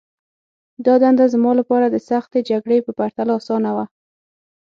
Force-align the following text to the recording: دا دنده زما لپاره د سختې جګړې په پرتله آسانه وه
دا 0.85 0.93
دنده 1.03 1.25
زما 1.33 1.51
لپاره 1.59 1.85
د 1.89 1.97
سختې 2.09 2.39
جګړې 2.49 2.77
په 2.85 2.91
پرتله 2.99 3.31
آسانه 3.39 3.69
وه 3.75 3.85